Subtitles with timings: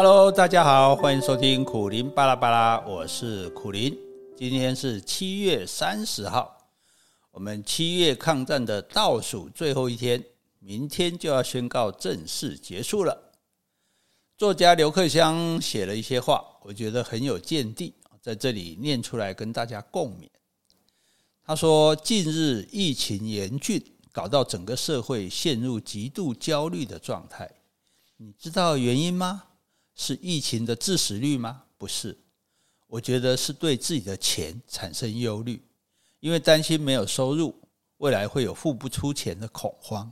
[0.00, 3.92] Hello，大家好，欢迎收听苦林巴拉巴拉，我是苦林。
[4.36, 6.56] 今天是七月三十号，
[7.32, 10.24] 我们七月抗战的倒数最后一天，
[10.60, 13.32] 明天就要宣告正式结束了。
[14.36, 20.28] 作家刘克襄写了一些话，我觉得很有见地，在这里念出来跟大家共勉。
[21.44, 27.50] 他说：“近日疫情严峻，搞到整个社会陷入极度焦虑的状态。
[28.16, 29.42] 你知道原因吗？
[29.98, 31.64] 是疫情的致死率吗？
[31.76, 32.16] 不是，
[32.86, 35.60] 我觉得是对自己的钱产生忧虑，
[36.20, 37.60] 因为担心没有收入，
[37.96, 40.10] 未来会有付不出钱的恐慌。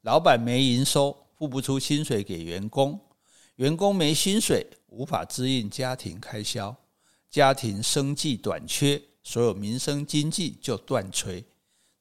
[0.00, 3.00] 老板没营收，付不出薪水给员工，
[3.54, 6.76] 员工没薪水，无法支应家庭开销，
[7.30, 11.44] 家庭生计短缺，所有民生经济就断炊。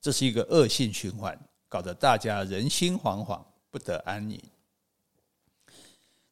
[0.01, 4.41] 这是一个恶性循环，搞得大家人心惶惶，不得安宁。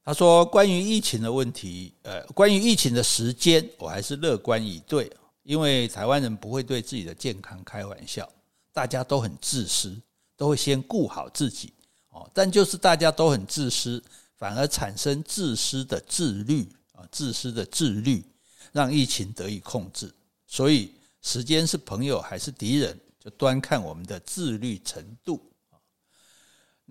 [0.09, 5.07] 他说：“关于疫情的问题，呃，关于疫情的时间，我还是乐观以对，
[5.43, 8.27] 因为台湾人不会对自己的健康开玩笑，
[8.73, 9.95] 大家都很自私，
[10.35, 11.71] 都会先顾好自己
[12.09, 12.27] 哦。
[12.33, 14.03] 但就是大家都很自私，
[14.35, 18.25] 反而产生自私的自律啊，自私的自律，
[18.71, 20.11] 让疫情得以控制。
[20.47, 25.39] 所以，时间是朋友还是敌人？”就端看我们的自律程度。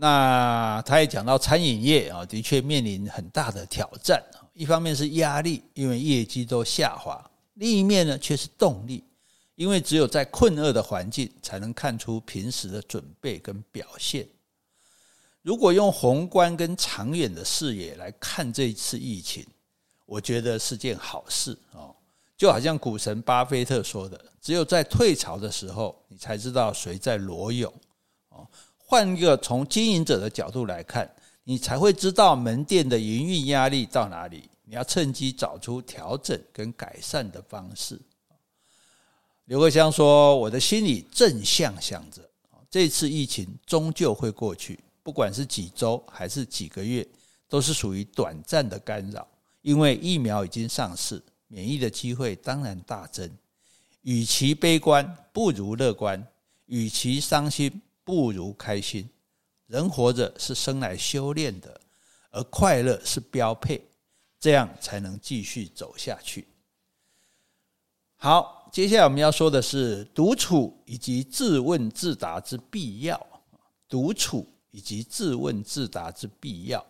[0.00, 4.22] 那他也讲到餐饮业啊，的确面临很大的挑战。
[4.54, 7.20] 一方面是压力，因为业绩都下滑；
[7.54, 9.02] 另一面呢，却是动力，
[9.56, 14.24] 因为只有在困厄的环境，才能看出平时的准备跟表现。
[15.42, 19.44] 如果用宏观跟长远的视野来看这次疫情，
[20.06, 21.92] 我觉得是件好事哦。
[22.36, 27.72] 就好像股神巴菲特说的，只有在退潮的时候，你才知道谁在裸泳。
[28.28, 28.46] 哦，
[28.90, 38.00] 换一个从经营者的角度来看，你才会知道门店的营运压力到哪里，你要趁机找出调整跟改善的方式。
[39.44, 42.22] 刘克香说：“我的心里正向想着，
[42.70, 47.06] 这次疫情终究会过去，不管是几周还是几个月，
[47.46, 49.28] 都是属于短暂的干扰，
[49.60, 53.30] 因为疫苗已经上市。”免疫的机会当然大增，
[54.02, 56.26] 与其悲观不如乐观，
[56.66, 59.06] 与其伤心不如开心。
[59.66, 61.78] 人活着是生来修炼的，
[62.30, 63.86] 而快乐是标配，
[64.40, 66.48] 这样才能继续走下去。
[68.16, 73.26] 好，接下来我们要说的是独处以及自问自答之必要。
[73.86, 76.82] 独处以及自问自答之必要，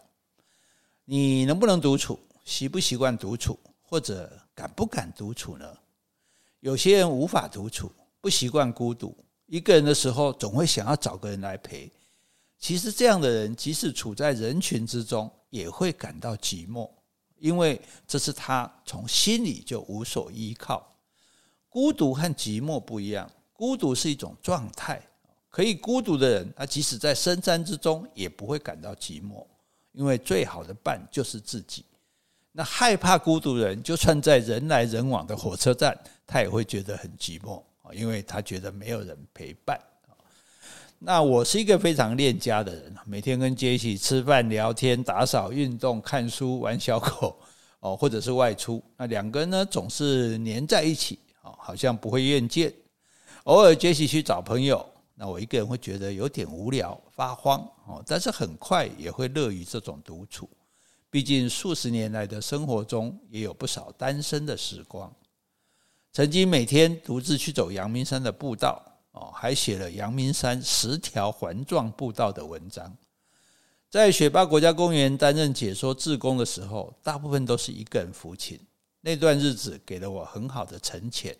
[1.04, 2.16] 你能不能独处？
[2.44, 3.58] 习不习惯独处？
[3.82, 5.76] 或者敢不敢独处呢？
[6.60, 7.90] 有些人无法独处，
[8.20, 9.16] 不习惯孤独，
[9.48, 11.90] 一个人的时候总会想要找个人来陪。
[12.58, 16.90] 其实这样的人，即使处在人群之中，也会感到寂寞，
[17.38, 20.86] 因为这是他从心里就无所依靠。
[21.70, 25.00] 孤独和寂寞不一样，孤独是一种状态，
[25.48, 29.46] 可以孤独的人，他即使在深山之中，也不会感到寂寞，
[29.92, 31.86] 因为最好的伴就是自己。
[32.52, 37.62] 那害怕孤独的人，就算在人来人往的火车站，他也会觉得很寂寞，
[37.92, 39.80] 因为他觉得没有人陪伴。
[40.98, 47.38] 那我是一个非常恋家的人，每天跟杰西吃饭、聊天、打扫、运动、看书、玩小狗，
[47.78, 52.72] 哦，或者是外出，那两个人呢总是黏在一起，好像不会厌倦。
[53.44, 54.84] 偶尔杰西去找朋友，
[55.14, 60.50] 那我一个人会觉得有点无聊、发慌，哦，但是很快也会乐于这种独处。
[61.10, 65.10] 毕竟数十年来的生活中，也有不少单身的时光。
[66.12, 68.82] 曾经每天独自去走阳明山的步道，
[69.12, 72.96] 哦，还写了阳明山十条环状步道的文章。
[73.88, 78.58] 在雪霸国家公园担任解说志工的时候，大部分都是一个人抚琴。
[79.00, 81.36] 那段日子给了我很好的沉潜，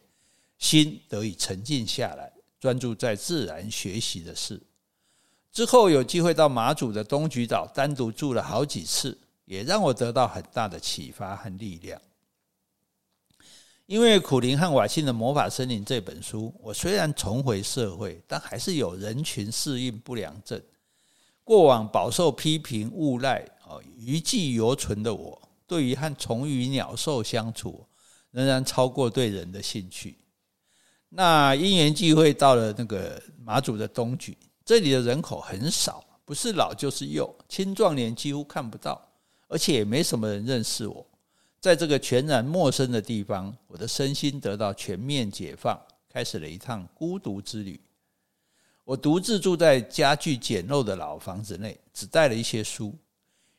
[0.58, 4.60] 心得以沉静下来，专注在自然学习的事。
[5.52, 9.18] 之后有机会到马祖的东莒岛单独住了好几次。
[9.48, 11.98] 也让我得到很大的启发和力量。
[13.88, 20.62] 因为苦苓和瓦信的《魔法森林》这本书，我虽然重回社会，但还是有人群适应不良症。
[21.42, 27.86] 过往饱受批评、诬赖、哦余悸犹存的我，对于和虫鱼鸟兽相处，
[28.30, 30.18] 仍然超过对人的兴趣。
[31.08, 34.36] 那因缘际会到了那个马祖的东莒，
[34.66, 39.02] 这里的人口很少，不是老就是幼，青壮年几乎看不到。
[39.48, 41.06] 而且也没什么人认识我，
[41.60, 47.80] 在这个全然陌生的地方，我的身心得到全面解放，开始了一趟孤独之旅。
[48.84, 52.94] 我独自住在家具简陋的老房子内，只带了一些书，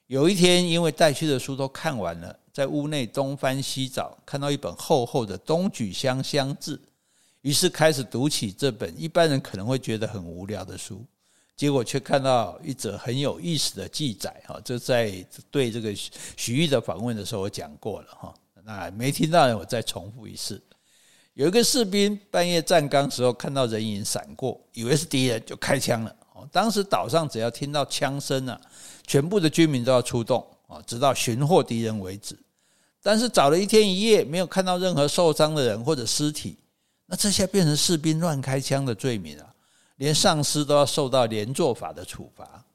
[0.08, 6.78] 有一天，因为带去的书都看完了，在屋内东翻西找，看到一本厚厚的《东举乡乡志》，
[7.42, 11.06] 于是开始读起这本一般人可能会觉得很无聊的书，
[11.60, 14.34] 结果却看到一则很有意思的记载。
[14.48, 15.14] 哈，这在
[15.52, 15.94] 对这个
[16.38, 18.34] 许玉的访问的时候我讲过了哈，
[18.64, 20.64] 那没听到的我再重复一次。
[21.34, 26.16] 有一个士兵半夜站岗时候看到人影闪过，以为是敌人，就开枪了。
[26.50, 28.58] 当时岛上只要听到枪声啊。
[29.06, 32.40] 全部的居民都要出动啊，直到寻获敌人为止。
[33.02, 36.58] 但是找了一天一夜，没有看到任何受伤的人或者尸体，
[37.08, 39.52] 那这下变成士兵乱开枪的罪名啊，
[40.00, 42.66] 连上司都要受到连坐法的处罚。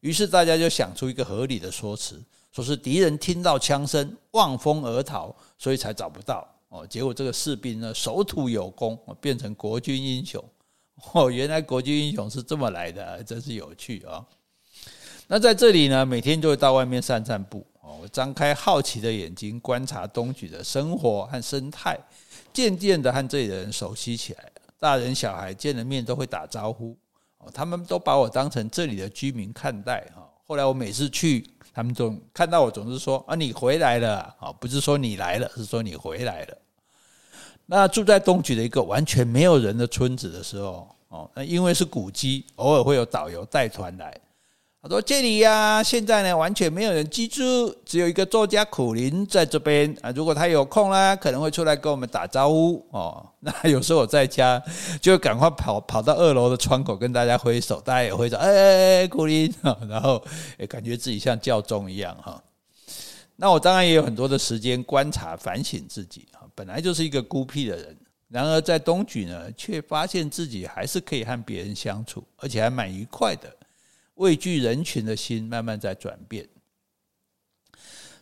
[0.00, 2.18] 于是大家就想出一个合理的说辞，
[2.52, 6.86] 说是敌人听到枪声望风而逃，所以才找不到哦。
[6.86, 10.42] 结果这个士兵呢，守土有功，变成国军英雄。
[11.12, 14.24] 哦，原来国军英雄是这么来的，真是有趣啊。
[15.26, 17.98] 那在这里呢，每天就会到外面散散步哦。
[18.02, 21.98] 我张开好奇的眼睛观察东莒的生活和生态，
[22.54, 24.50] 渐渐的和这里的人熟悉起来。
[24.80, 26.96] 大人小孩见了面都会打招呼
[27.38, 30.26] 哦，他们都把我当成这里的居民看待哈。
[30.46, 36.58] 后来我每次去，他们总看到我总是说啊，你回来了啊，不是说你来了，是说你回来了。
[37.66, 44.18] 那住在东莒的一个完全没有人的村子的时候哦，那因为是古迹，偶尔会有导游带团来。
[44.82, 50.10] 他说：“这里呀，现在呢完全没有人居住，只有一个作家苦林在这边啊。
[50.12, 53.28] 如果他有空啦，可能会出来跟我们打招呼哦。
[53.40, 54.62] 那有时候我在家，
[54.98, 59.52] 就赶快跑跑到二楼的窗口跟大家挥手，大家也挥手，哎哎哎，苦苓，
[59.86, 60.24] 然后
[60.58, 62.42] 也感觉自己像教宗一样哈。
[63.36, 67.94] 那我当然也有很多的时间观察反省自己啊，本来就是一个孤僻的人，
[68.28, 73.54] 然而在东莒呢，却发现自己还是可以和别人相处，而且还蛮愉快的。”
[74.20, 76.46] 畏惧人群的心慢慢在转变。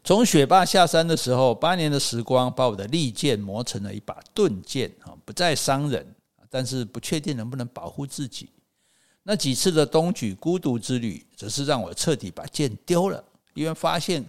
[0.05, 6.07] 从雪霸下山的时候，八年的时光把我的利剑磨成了一把钝剑啊，不再伤人，
[6.49, 8.49] 但是不确定能不能保护自己。
[9.25, 13.23] 那几次的东举孤独之旅，则是让我彻底把剑丢了，
[13.55, 14.25] 因为发现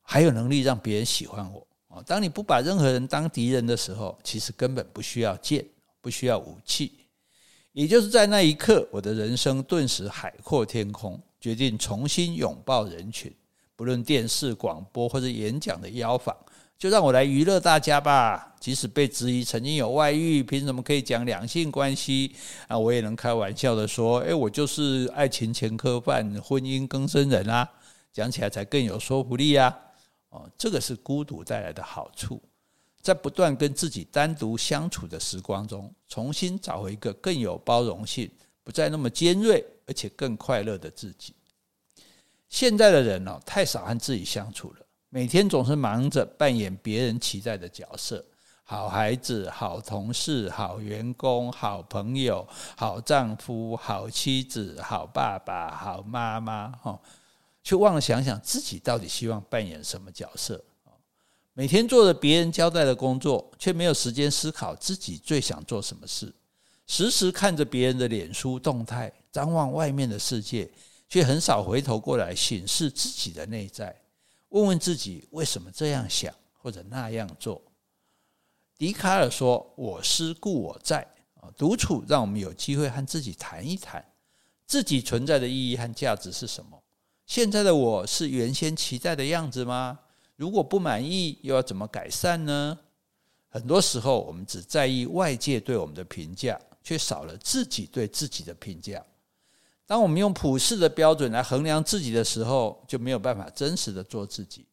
[0.00, 2.00] 还有能力让别人喜欢我啊。
[2.06, 5.66] 当你不把任何人当敌人的时候，其实根本不需要剑，
[6.00, 6.92] 不需要武器。
[7.74, 13.34] 也就是在那一刻，我的人生顿时海阔天空，决定重新拥抱人群，
[13.74, 16.36] 不论电视、广播或者演讲的邀访，
[16.78, 18.54] 就让我来娱乐大家吧。
[18.60, 22.36] 即使被质疑曾经有外遇，凭什么可以讲两性关系
[22.68, 22.78] 啊？
[22.78, 27.68] 我也能开玩笑的说：“诶，我就是爱情前科犯、婚姻更生人啊！”
[28.14, 29.76] 讲起来才更有说服力啊！
[30.30, 32.40] 哦，这个是孤独带来的好处。
[33.04, 38.30] 在不断跟自己单独相处的时光中，重新找回一个更有包容性、
[38.62, 41.34] 不再那么尖锐，而且更快乐的自己。
[42.48, 48.24] 现在的人哦，太少和自己相处了，每天总是忙着扮演别人期待的角色：
[48.62, 56.98] 好孩子、好同事、好员工、好朋友、好丈夫、好妻子、好爸爸、好妈妈，哈，
[57.62, 60.64] 却忘了想想自己到底希望扮演什么角色。
[61.56, 66.34] 每天做着别人交代的工作，却没有时间思考自己最想做什么事。
[66.88, 70.68] 时时看着别人的脸书动态，张望外面的世界，
[71.08, 73.94] 却很少回头过来审视自己的内在，
[74.48, 77.62] 问问自己为什么这样想或者那样做。
[78.76, 81.06] 笛卡尔说：“我思故我在。”
[81.40, 84.04] 啊，独处让我们有机会和自己谈一谈，
[84.66, 86.82] 自己存在的意义和价值是什么？
[87.26, 90.00] 现在的我是原先期待的样子吗？
[90.36, 92.78] 如果不满意，又要怎么改善呢？
[93.48, 99.00] 很多时候，我们只在意外界对我们的评价，却少了自己对自己的评价。
[99.86, 104.66] 当我们用普世的标准来衡量自己的时候，就没有办法真实的做自己，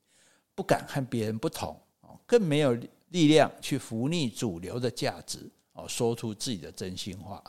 [0.55, 1.79] 不敢和别人不同，
[2.25, 2.73] 更没有
[3.09, 7.43] 力量去服逆主流的价值，哦，说出自己的真心话。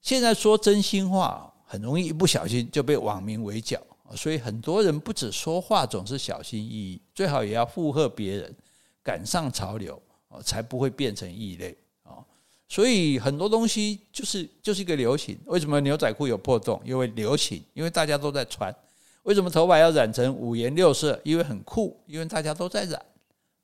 [0.00, 3.78] 现在说真心话，很容易一不小心就被网民围剿。
[4.14, 8.54] 所以很多人不止说话总是小心翼翼，最好也要附和别人，
[9.02, 12.22] 赶上潮流哦，才不会变成异类啊。
[12.68, 15.38] 所以很多东西就是就是一个流行。
[15.46, 16.80] 为什么牛仔裤有破洞？
[16.84, 18.74] 因为流行，因为大家都在穿。
[19.22, 21.20] 为什么头发要染成五颜六色？
[21.24, 23.04] 因为很酷，因为大家都在染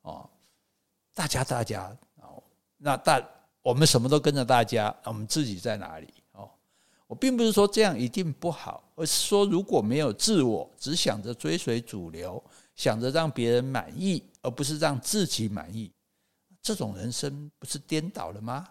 [0.03, 0.29] 哦。
[1.15, 2.43] 大家大家哦，
[2.79, 3.23] 那大
[3.63, 6.09] 我们什么都跟着大家，我们自己在哪里？
[7.13, 12.43] 我并不是说这样一定不好，而是说如果没有自我，只想着追随主流，
[12.75, 15.93] 想着让别人满意，而不是让自己满意，
[16.63, 18.67] 这种人生不是颠倒了吗？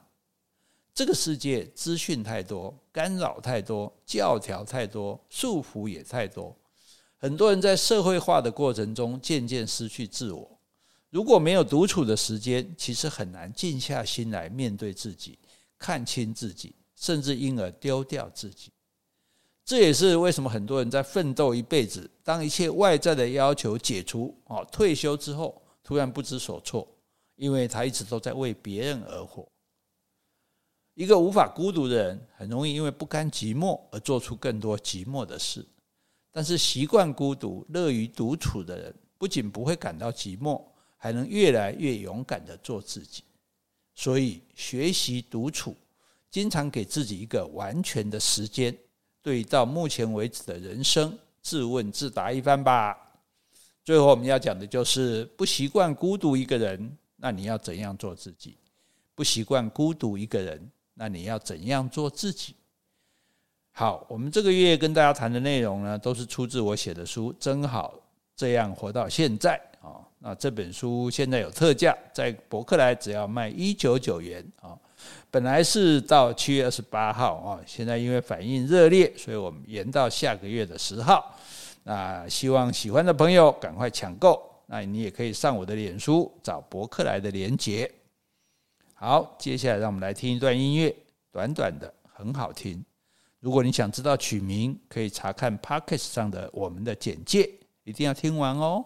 [0.92, 6.58] 这个世界资讯太多，干扰太多，教条太多，束缚也太多，
[7.18, 10.60] 很多人在社会化的过程中渐渐失去自我。
[11.12, 15.38] 如果没有独处的时间，其实很难静下心来面对自己，
[15.78, 18.72] 看清自己，甚至因而丢掉自己。
[19.66, 26.88] 这也是为什么很多人在奋斗一辈子，当一切外在的要求解除，哦，退休之后突然不知所措，
[27.36, 29.48] 因为他一直都在为别人而活。
[30.94, 35.66] 一个无法孤独的人，很容易因为不甘寂寞而做出更多寂寞的事。
[36.32, 40.62] 但是习惯孤独、乐于独处的人，不仅不会感到寂寞，
[40.98, 43.24] 还能越来越勇敢地做自己。
[43.96, 45.76] 所以，学习独处，
[46.32, 48.76] 经常给自己一个完全的时间，
[49.22, 52.98] 对到目前为止的人生自问自答一番吧。
[53.84, 58.58] 最后，我们要讲的就是：不习惯孤独一个人，那你要怎样做自己？
[59.14, 62.56] 不习惯孤独一个人，那你要怎样做自己？
[63.74, 68.00] 好，我们这个月跟大家谈的内容呢，都是出自我写的书，真好
[68.36, 70.00] 这样活到现在啊。
[70.20, 74.80] 那这本书现在有特价，在博客来只要卖一九九元啊。
[75.30, 81.36] 本来是到七月二十八号啊，现在因为反应热烈，所以我们延到下个月的十号。
[81.84, 84.48] 那希望喜欢的朋友赶快抢购。
[84.68, 87.92] 那你也可以上我的脸书找博客来的连结。
[88.94, 90.96] 好，接下来让我们来听一段音乐，
[91.32, 92.84] 短短的，很好听。
[93.40, 97.50] 如果你想知道曲名，可以查看 Podcast 上的我们的简介，
[97.84, 98.86] 一定要听完哦。